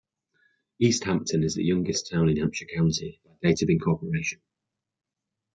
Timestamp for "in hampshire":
2.27-2.65